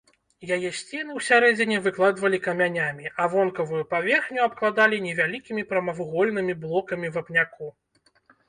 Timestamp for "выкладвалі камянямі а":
1.87-3.29